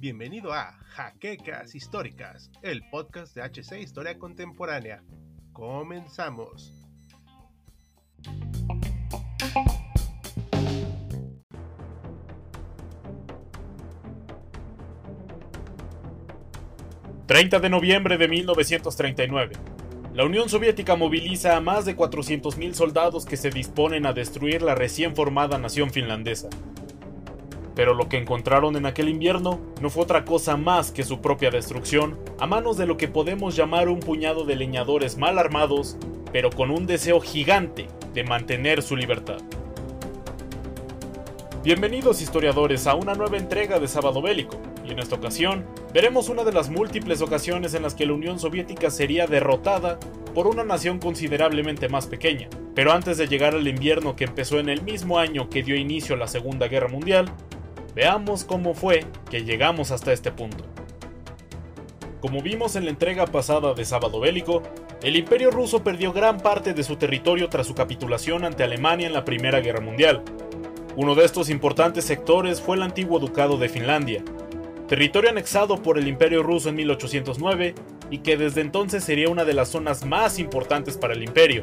[0.00, 5.04] Bienvenido a Jaquecas Históricas, el podcast de HC Historia Contemporánea.
[5.52, 6.74] Comenzamos.
[17.28, 19.77] ...30 de noviembre de 1939...
[20.18, 24.74] La Unión Soviética moviliza a más de 400.000 soldados que se disponen a destruir la
[24.74, 26.48] recién formada nación finlandesa.
[27.76, 31.52] Pero lo que encontraron en aquel invierno no fue otra cosa más que su propia
[31.52, 35.96] destrucción a manos de lo que podemos llamar un puñado de leñadores mal armados,
[36.32, 39.38] pero con un deseo gigante de mantener su libertad.
[41.62, 44.56] Bienvenidos historiadores a una nueva entrega de Sábado Bélico,
[44.88, 48.38] y en esta ocasión veremos una de las múltiples ocasiones en las que la Unión
[48.38, 49.98] Soviética sería derrotada
[50.34, 52.48] por una nación considerablemente más pequeña.
[52.74, 56.14] Pero antes de llegar al invierno que empezó en el mismo año que dio inicio
[56.14, 57.32] a la Segunda Guerra Mundial,
[57.98, 60.62] Veamos cómo fue que llegamos hasta este punto.
[62.20, 64.62] Como vimos en la entrega pasada de Sábado Bélico,
[65.02, 69.12] el Imperio ruso perdió gran parte de su territorio tras su capitulación ante Alemania en
[69.12, 70.22] la Primera Guerra Mundial.
[70.94, 74.22] Uno de estos importantes sectores fue el antiguo Ducado de Finlandia,
[74.88, 77.74] territorio anexado por el Imperio ruso en 1809
[78.10, 81.62] y que desde entonces sería una de las zonas más importantes para el imperio,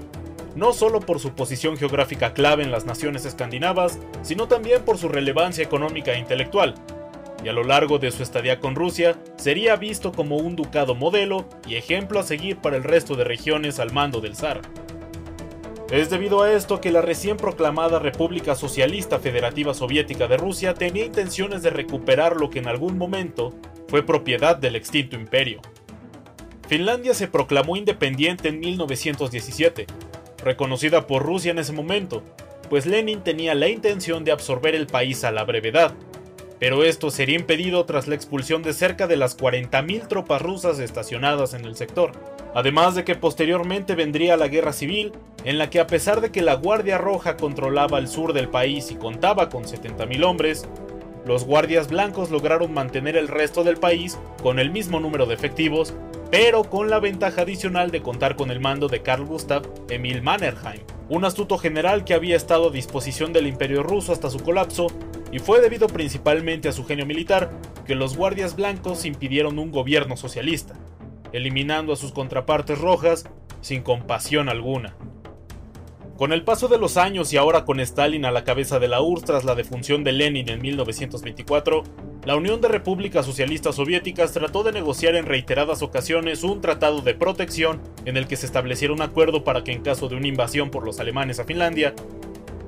[0.56, 5.10] no solo por su posición geográfica clave en las naciones escandinavas, sino también por su
[5.10, 6.76] relevancia económica e intelectual.
[7.44, 11.46] Y a lo largo de su estadía con Rusia, sería visto como un ducado modelo
[11.68, 14.62] y ejemplo a seguir para el resto de regiones al mando del zar.
[15.92, 21.06] Es debido a esto que la recién proclamada República Socialista Federativa Soviética de Rusia tenía
[21.06, 23.54] intenciones de recuperar lo que en algún momento
[23.88, 25.62] fue propiedad del extinto imperio.
[26.68, 29.86] Finlandia se proclamó independiente en 1917,
[30.44, 32.24] reconocida por Rusia en ese momento,
[32.68, 35.94] pues Lenin tenía la intención de absorber el país a la brevedad,
[36.60, 41.54] pero esto sería impedido tras la expulsión de cerca de las 40.000 tropas rusas estacionadas
[41.54, 42.14] en el sector,
[42.56, 45.12] además de que posteriormente vendría la guerra civil,
[45.44, 48.90] en la que a pesar de que la Guardia Roja controlaba el sur del país
[48.90, 50.68] y contaba con 70.000 hombres,
[51.28, 55.94] los guardias blancos lograron mantener el resto del país con el mismo número de efectivos
[56.32, 60.82] pero con la ventaja adicional de contar con el mando de Carl Gustav Emil Mannerheim,
[61.10, 64.88] un astuto general que había estado a disposición del imperio ruso hasta su colapso,
[65.32, 67.52] y fue debido principalmente a su genio militar
[67.86, 70.76] que los guardias blancos impidieron un gobierno socialista,
[71.36, 73.26] eliminando a sus contrapartes rojas
[73.62, 74.96] sin compasión alguna.
[76.18, 79.02] Con el paso de los años y ahora con Stalin a la cabeza de la
[79.02, 81.84] URSS tras la defunción de Lenin en 1924,
[82.24, 87.16] la Unión de Repúblicas Socialistas Soviéticas trató de negociar en reiteradas ocasiones un tratado de
[87.16, 90.70] protección en el que se estableciera un acuerdo para que en caso de una invasión
[90.72, 91.94] por los alemanes a Finlandia,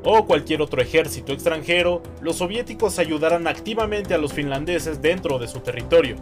[0.04, 5.62] o cualquier otro ejército extranjero, los soviéticos ayudaran activamente a los finlandeses dentro de su
[5.62, 6.18] territorio.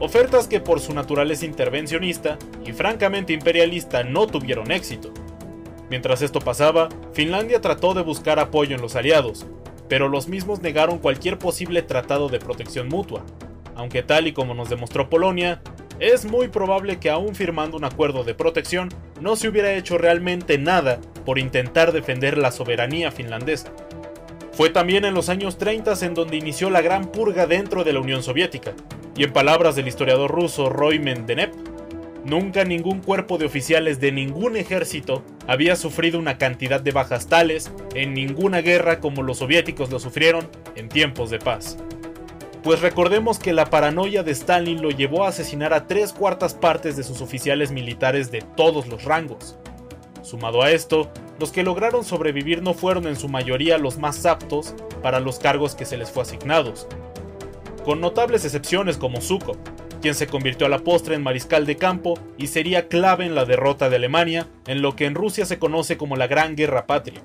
[0.00, 5.12] Ofertas que por su naturaleza intervencionista y francamente imperialista no tuvieron éxito.
[5.90, 9.46] Mientras esto pasaba, Finlandia trató de buscar apoyo en los aliados,
[9.88, 13.24] pero los mismos negaron cualquier posible tratado de protección mutua,
[13.74, 15.62] aunque tal y como nos demostró Polonia,
[15.98, 20.58] es muy probable que aún firmando un acuerdo de protección no se hubiera hecho realmente
[20.58, 23.72] nada por intentar defender la soberanía finlandesa.
[24.52, 28.00] Fue también en los años 30 en donde inició la gran purga dentro de la
[28.00, 28.74] Unión Soviética,
[29.18, 31.50] y en palabras del historiador ruso Roy Mendenev,
[32.24, 37.72] Nunca ningún cuerpo de oficiales de ningún ejército había sufrido una cantidad de bajas tales
[37.94, 41.78] en ninguna guerra como los soviéticos lo sufrieron en tiempos de paz.
[42.62, 46.98] Pues recordemos que la paranoia de Stalin lo llevó a asesinar a tres cuartas partes
[46.98, 49.56] de sus oficiales militares de todos los rangos.
[50.22, 54.74] Sumado a esto, los que lograron sobrevivir no fueron en su mayoría los más aptos
[55.02, 56.88] para los cargos que se les fue asignados,
[57.88, 59.56] con notables excepciones como Zhukov,
[60.02, 63.46] quien se convirtió a la postre en mariscal de campo y sería clave en la
[63.46, 67.22] derrota de Alemania en lo que en Rusia se conoce como la Gran Guerra Patria.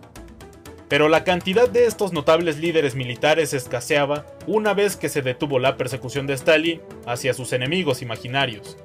[0.88, 5.75] Pero la cantidad de estos notables líderes militares escaseaba una vez que se detuvo la
[5.75, 8.77] persecución de Stalin hacia sus enemigos imaginarios.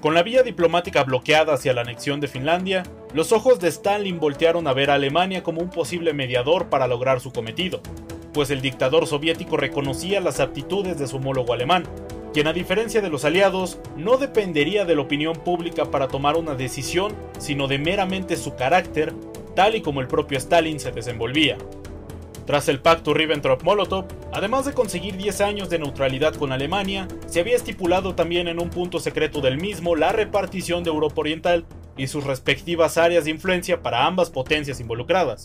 [0.00, 2.82] Con la vía diplomática bloqueada hacia la anexión de Finlandia,
[3.14, 7.20] los ojos de Stalin voltearon a ver a Alemania como un posible mediador para lograr
[7.20, 7.80] su cometido,
[8.32, 11.84] pues el dictador soviético reconocía las aptitudes de su homólogo alemán,
[12.32, 16.54] quien a diferencia de los aliados no dependería de la opinión pública para tomar una
[16.54, 19.12] decisión, sino de meramente su carácter,
[19.54, 21.58] tal y como el propio Stalin se desenvolvía.
[22.46, 27.54] Tras el pacto Ribbentrop-Molotov, además de conseguir 10 años de neutralidad con Alemania, se había
[27.54, 31.64] estipulado también en un punto secreto del mismo la repartición de Europa Oriental
[31.96, 35.44] y sus respectivas áreas de influencia para ambas potencias involucradas.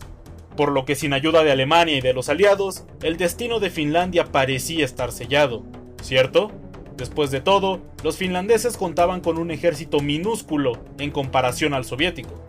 [0.57, 4.25] Por lo que sin ayuda de Alemania y de los aliados, el destino de Finlandia
[4.25, 5.63] parecía estar sellado,
[6.01, 6.51] ¿cierto?
[6.98, 12.44] Después de todo, los finlandeses contaban con un ejército minúsculo en comparación al soviético,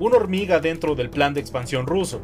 [0.00, 2.20] una hormiga dentro del plan de expansión ruso.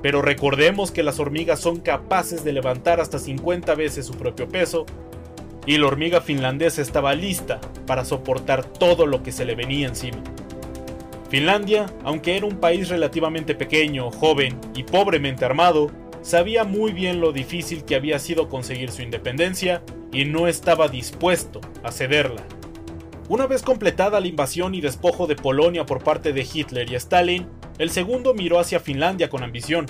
[0.00, 4.86] Pero recordemos que las hormigas son capaces de levantar hasta 50 veces su propio peso,
[5.66, 10.22] y la hormiga finlandesa estaba lista para soportar todo lo que se le venía encima.
[11.28, 15.90] Finlandia, aunque era un país relativamente pequeño, joven y pobremente armado,
[16.22, 19.82] sabía muy bien lo difícil que había sido conseguir su independencia
[20.12, 22.42] y no estaba dispuesto a cederla.
[23.28, 27.48] Una vez completada la invasión y despojo de Polonia por parte de Hitler y Stalin,
[27.78, 29.86] el segundo miró hacia Finlandia con ambición,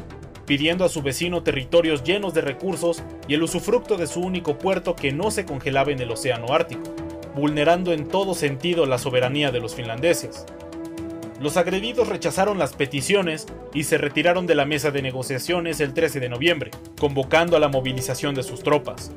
[0.47, 4.97] pidiendo a su vecino territorios llenos de recursos y el usufructo de su único puerto
[4.97, 6.95] que no se congelaba en el Océano Ártico,
[7.35, 10.47] vulnerando en todo sentido la soberanía de los finlandeses
[11.41, 16.21] los agredidos rechazaron las peticiones y se retiraron de la mesa de negociaciones el 13
[16.21, 19.13] de noviembre, convocando a la movilización de sus tropas.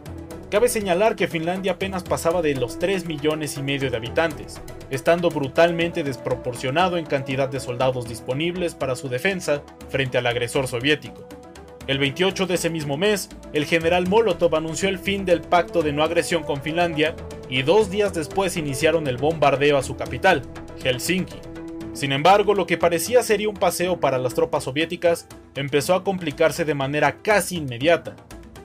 [0.51, 5.29] Cabe señalar que Finlandia apenas pasaba de los 3 millones y medio de habitantes, estando
[5.29, 11.27] brutalmente desproporcionado en cantidad de soldados disponibles para su defensa frente al agresor soviético.
[11.87, 15.93] El 28 de ese mismo mes, el general Molotov anunció el fin del pacto de
[15.93, 17.15] no agresión con Finlandia
[17.47, 20.41] y dos días después iniciaron el bombardeo a su capital,
[20.83, 21.48] Helsinki.
[21.99, 26.63] Sin embargo, lo que parecía sería un paseo para las tropas soviéticas empezó a complicarse
[26.63, 28.15] de manera casi inmediata.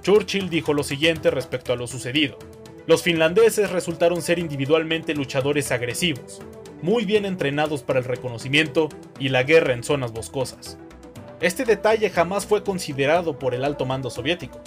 [0.03, 2.39] Churchill dijo lo siguiente respecto a lo sucedido.
[2.87, 6.43] Los finlandeses resultaron ser individualmente luchadores agresivos,
[6.81, 8.89] muy bien entrenados para el reconocimiento
[9.19, 10.79] y la guerra en zonas boscosas.
[11.41, 14.61] Este detalle jamás fue considerado por el alto mando soviético,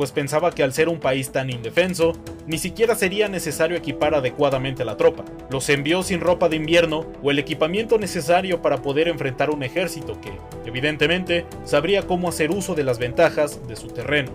[0.00, 2.14] pues pensaba que al ser un país tan indefenso,
[2.46, 5.26] ni siquiera sería necesario equipar adecuadamente la tropa.
[5.50, 10.18] Los envió sin ropa de invierno o el equipamiento necesario para poder enfrentar un ejército
[10.22, 10.32] que,
[10.64, 14.32] evidentemente, sabría cómo hacer uso de las ventajas de su terreno.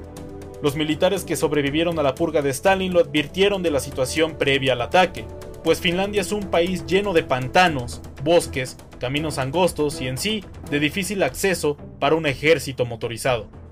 [0.62, 4.74] Los militares que sobrevivieron a la purga de Stalin lo advirtieron de la situación previa
[4.74, 5.26] al ataque,
[5.64, 10.80] pues Finlandia es un país lleno de pantanos, bosques, caminos angostos y en sí de
[10.80, 13.65] difícil acceso para un ejército motorizado.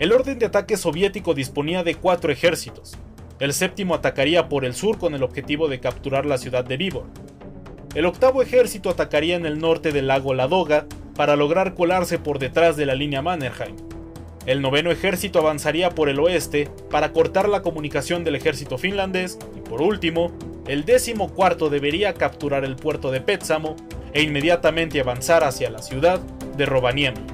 [0.00, 2.96] El orden de ataque soviético disponía de cuatro ejércitos.
[3.38, 7.04] El séptimo atacaría por el sur con el objetivo de capturar la ciudad de Vivor.
[7.94, 12.78] El octavo ejército atacaría en el norte del lago Ladoga para lograr colarse por detrás
[12.78, 13.76] de la línea Mannerheim.
[14.46, 19.60] El noveno ejército avanzaría por el oeste para cortar la comunicación del ejército finlandés y
[19.60, 20.32] por último,
[20.66, 23.76] el décimo cuarto debería capturar el puerto de Petsamo
[24.14, 26.20] e inmediatamente avanzar hacia la ciudad
[26.56, 27.29] de Rovaniemi.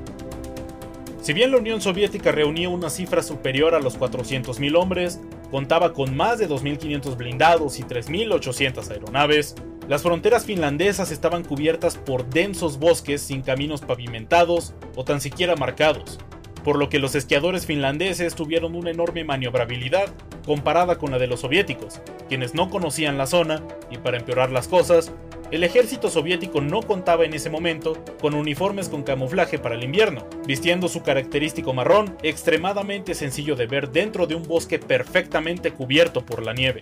[1.26, 5.20] Si bien la Unión Soviética reunía una cifra superior a los 400.000 hombres,
[5.50, 9.56] contaba con más de 2.500 blindados y 3.800 aeronaves,
[9.88, 16.20] las fronteras finlandesas estaban cubiertas por densos bosques sin caminos pavimentados o tan siquiera marcados,
[16.62, 20.14] por lo que los esquiadores finlandeses tuvieron una enorme maniobrabilidad
[20.44, 24.68] comparada con la de los soviéticos, quienes no conocían la zona y para empeorar las
[24.68, 25.12] cosas,
[25.50, 30.26] el ejército soviético no contaba en ese momento con uniformes con camuflaje para el invierno,
[30.46, 36.42] vistiendo su característico marrón extremadamente sencillo de ver dentro de un bosque perfectamente cubierto por
[36.42, 36.80] la nieve.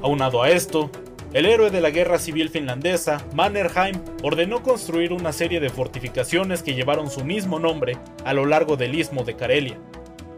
[0.00, 0.90] Aunado a esto,
[1.34, 6.74] el héroe de la guerra civil finlandesa, Mannerheim, ordenó construir una serie de fortificaciones que
[6.74, 9.78] llevaron su mismo nombre a lo largo del istmo de Karelia.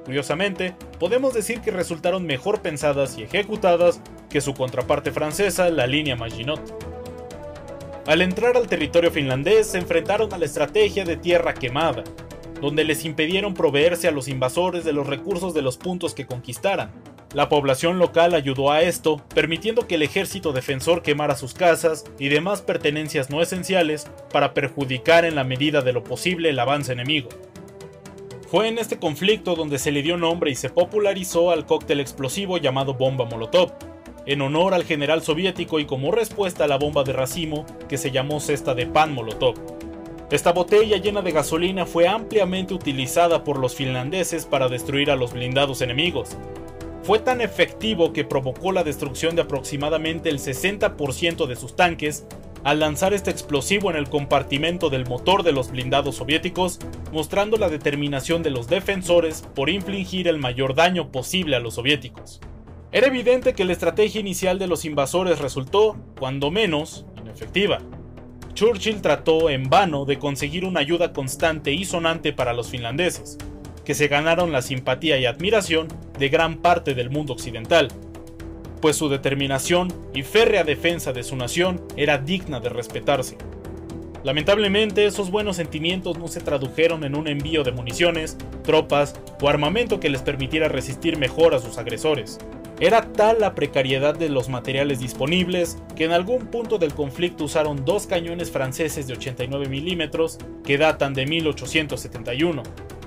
[0.05, 6.17] Curiosamente, podemos decir que resultaron mejor pensadas y ejecutadas que su contraparte francesa, la línea
[6.17, 6.90] Maginot.
[8.07, 12.03] Al entrar al territorio finlandés se enfrentaron a la estrategia de tierra quemada,
[12.61, 16.91] donde les impidieron proveerse a los invasores de los recursos de los puntos que conquistaran.
[17.35, 22.29] La población local ayudó a esto, permitiendo que el ejército defensor quemara sus casas y
[22.29, 27.29] demás pertenencias no esenciales para perjudicar en la medida de lo posible el avance enemigo.
[28.49, 32.59] Fue en este conflicto donde se le dio nombre y se popularizó al cóctel explosivo
[32.59, 33.71] llamado bomba Molotov,
[34.27, 38.11] en honor al general soviético y como respuesta a la bomba de racimo que se
[38.11, 39.55] llamó cesta de pan Molotov.
[40.31, 45.33] Esta botella llena de gasolina fue ampliamente utilizada por los finlandeses para destruir a los
[45.33, 46.37] blindados enemigos.
[47.03, 52.27] Fue tan efectivo que provocó la destrucción de aproximadamente el 60% de sus tanques
[52.63, 56.79] al lanzar este explosivo en el compartimento del motor de los blindados soviéticos,
[57.13, 62.41] mostrando la determinación de los defensores por infligir el mayor daño posible a los soviéticos.
[62.93, 67.79] Era evidente que la estrategia inicial de los invasores resultó, cuando menos, inefectiva.
[68.55, 73.39] Churchill trató en vano de conseguir una ayuda constante y sonante para los finlandeses,
[73.85, 75.87] que se ganaron la simpatía y admiración
[76.19, 77.89] de gran parte del mundo occidental,
[78.81, 83.39] pues su determinación y férrea defensa de su nación era digna de respetarse.
[84.25, 90.01] Lamentablemente, esos buenos sentimientos no se tradujeron en un envío de municiones, tropas o armamento
[90.01, 92.39] que les permitiera resistir mejor a sus agresores.
[92.81, 97.85] Era tal la precariedad de los materiales disponibles que en algún punto del conflicto usaron
[97.85, 102.63] dos cañones franceses de 89 milímetros que datan de 1871,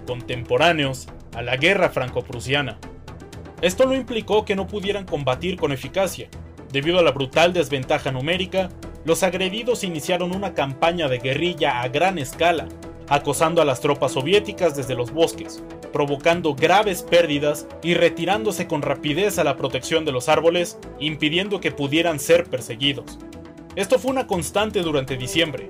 [0.06, 2.78] contemporáneos a la guerra franco-prusiana.
[3.64, 6.30] Esto no implicó que no pudieran combatir con eficacia.
[6.72, 8.70] Debido a la brutal desventaja numérica,
[9.06, 12.68] los agredidos iniciaron una campaña de guerrilla a gran escala,
[13.14, 19.38] acosando a las tropas soviéticas desde los bosques, provocando graves pérdidas y retirándose con rapidez
[19.38, 23.20] a la protección de los árboles, impidiendo que pudieran ser perseguidos.
[23.76, 25.68] Esto fue una constante durante diciembre.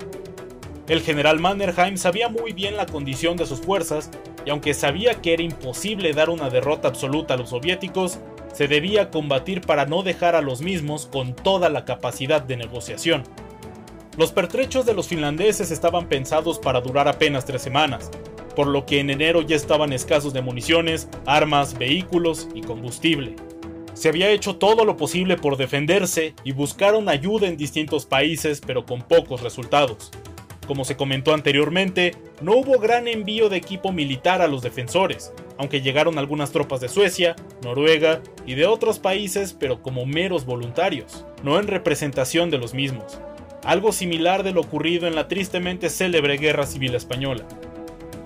[0.88, 4.10] El general Mannerheim sabía muy bien la condición de sus fuerzas
[4.46, 8.20] y aunque sabía que era imposible dar una derrota absoluta a los soviéticos,
[8.54, 13.24] se debía combatir para no dejar a los mismos con toda la capacidad de negociación.
[14.16, 18.12] Los pertrechos de los finlandeses estaban pensados para durar apenas tres semanas,
[18.56, 23.36] por lo que en enero ya estaban escasos de municiones, armas, vehículos y combustible.
[23.96, 28.86] Se había hecho todo lo posible por defenderse y buscaron ayuda en distintos países pero
[28.86, 30.12] con pocos resultados.
[30.68, 35.82] Como se comentó anteriormente, no hubo gran envío de equipo militar a los defensores, aunque
[35.82, 41.60] llegaron algunas tropas de Suecia, Noruega y de otros países pero como meros voluntarios, no
[41.60, 43.20] en representación de los mismos
[43.64, 47.46] algo similar de lo ocurrido en la tristemente célebre Guerra Civil Española.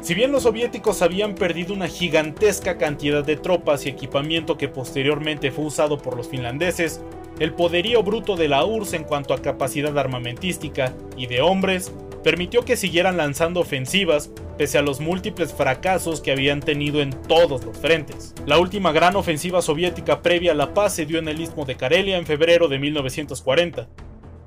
[0.01, 5.51] Si bien los soviéticos habían perdido una gigantesca cantidad de tropas y equipamiento que posteriormente
[5.51, 7.01] fue usado por los finlandeses,
[7.39, 11.91] el poderío bruto de la URSS en cuanto a capacidad armamentística y de hombres
[12.23, 17.63] permitió que siguieran lanzando ofensivas pese a los múltiples fracasos que habían tenido en todos
[17.63, 18.33] los frentes.
[18.45, 21.75] La última gran ofensiva soviética previa a la paz se dio en el istmo de
[21.75, 23.87] Karelia en febrero de 1940,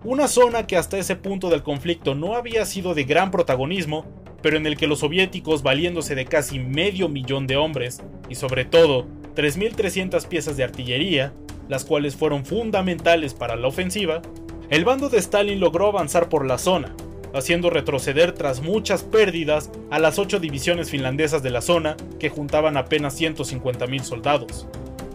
[0.03, 4.07] una zona que hasta ese punto del conflicto no había sido de gran protagonismo,
[4.43, 8.65] pero en el que los soviéticos, valiéndose de casi medio millón de hombres, y sobre
[8.65, 11.35] todo 3.300 piezas de artillería,
[11.69, 14.23] las cuales fueron fundamentales para la ofensiva,
[14.71, 16.95] el bando de Stalin logró avanzar por la zona,
[17.35, 22.79] haciendo retroceder tras muchas pérdidas a las ocho divisiones finlandesas de la zona, que juntaban
[22.79, 24.67] apenas 150.000 soldados.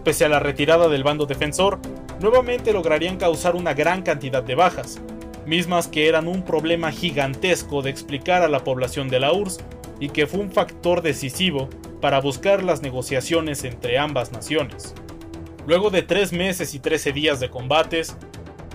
[0.03, 1.79] Pese a la retirada del bando defensor,
[2.19, 4.99] nuevamente lograrían causar una gran cantidad de bajas,
[5.45, 9.59] mismas que eran un problema gigantesco de explicar a la población de la URSS
[9.99, 11.69] y que fue un factor decisivo
[12.01, 14.93] para buscar las negociaciones entre ambas naciones.
[15.67, 18.15] Luego de tres meses y 13 días de combates,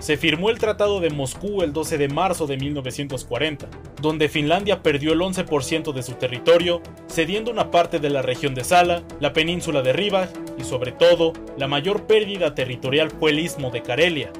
[0.01, 3.67] se firmó el Tratado de Moscú el 12 de marzo de 1940,
[4.01, 8.63] donde Finlandia perdió el 11% de su territorio, cediendo una parte de la región de
[8.63, 10.27] Sala, la península de Riva
[10.57, 14.31] y sobre todo, la mayor pérdida territorial fue el istmo de Karelia,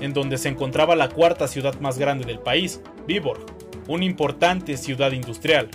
[0.00, 3.46] en donde se encontraba la cuarta ciudad más grande del país, Viborg,
[3.86, 5.68] una importante ciudad industrial.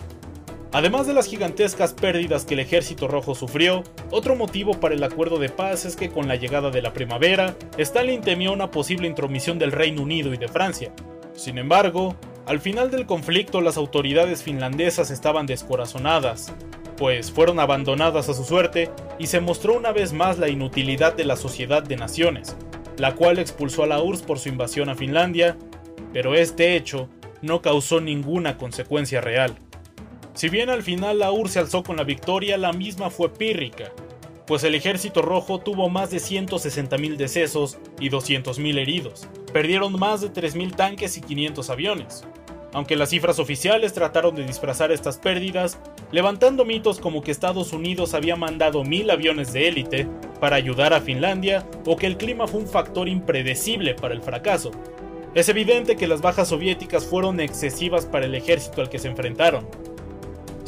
[0.72, 5.40] Además de las gigantescas pérdidas que el ejército rojo sufrió, otro motivo para el acuerdo
[5.40, 9.58] de paz es que con la llegada de la primavera, Stalin temió una posible intromisión
[9.58, 10.94] del Reino Unido y de Francia.
[11.34, 16.54] Sin embargo, al final del conflicto las autoridades finlandesas estaban descorazonadas,
[16.98, 21.26] pues fueron abandonadas a su suerte y se mostró una vez más la inutilidad de
[21.26, 22.56] la sociedad de naciones,
[22.98, 25.58] la cual expulsó a la URSS por su invasión a Finlandia,
[26.14, 27.10] pero este hecho
[27.42, 29.56] no causó ninguna consecuencia real.
[30.34, 33.92] Si bien al final la URSS se alzó con la victoria, la misma fue pírrica,
[34.50, 39.28] pues el ejército rojo tuvo más de 160.000 decesos y 200.000 heridos.
[39.54, 42.24] Perdieron más de 3.000 tanques y 500 aviones.
[42.74, 45.80] Aunque las cifras oficiales trataron de disfrazar estas pérdidas,
[46.12, 50.08] levantando mitos como que Estados Unidos había mandado mil aviones de élite
[50.40, 54.72] para ayudar a Finlandia o que el clima fue un factor impredecible para el fracaso.
[55.36, 59.68] Es evidente que las bajas soviéticas fueron excesivas para el ejército al que se enfrentaron,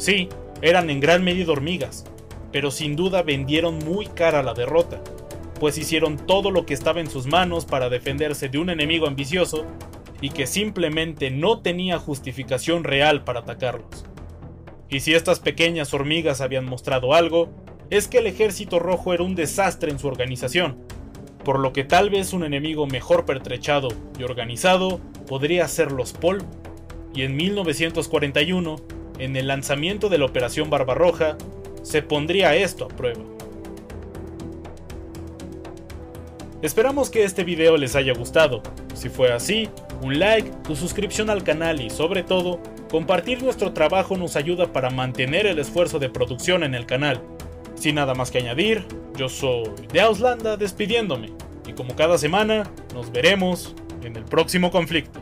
[0.02, 0.28] Sí,
[0.62, 2.04] eran en gran medida hormigas,
[2.50, 5.00] pero sin duda vendieron muy cara la derrota,
[5.60, 9.64] pues hicieron todo lo que estaba en sus manos para defenderse de un enemigo ambicioso
[10.20, 14.04] y que simplemente no tenía justificación real para atacarlos.
[14.88, 17.50] Y si estas pequeñas hormigas habían mostrado algo,
[17.88, 20.78] es que el ejército rojo era un desastre en su organización,
[21.44, 23.86] por lo que tal vez un enemigo mejor pertrechado
[24.18, 26.48] y organizado podría ser los polvo.
[27.14, 28.76] Y en 1941,
[29.18, 31.36] en el lanzamiento de la Operación Barbarroja,
[31.82, 33.22] se pondría esto a prueba.
[36.62, 38.62] Esperamos que este video les haya gustado.
[38.94, 39.68] Si fue así,
[40.00, 44.90] un like, tu suscripción al canal y sobre todo, compartir nuestro trabajo nos ayuda para
[44.90, 47.20] mantener el esfuerzo de producción en el canal.
[47.74, 51.32] Sin nada más que añadir, yo soy de Auslanda despidiéndome
[51.66, 52.64] y como cada semana,
[52.94, 55.21] nos veremos en el próximo conflicto.